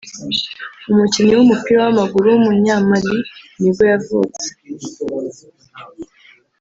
umukinnyi 0.91 1.33
w’umupira 1.35 1.77
w’amaguru 1.83 2.25
w’umunya-Mali 2.29 3.17
nibwo 3.59 3.83
yavutse 3.91 4.45